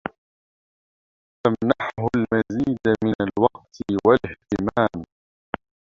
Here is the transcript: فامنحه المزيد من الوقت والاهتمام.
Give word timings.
فامنحه 1.43 2.07
المزيد 2.15 2.79
من 3.03 3.13
الوقت 3.27 3.77
والاهتمام. 4.07 5.05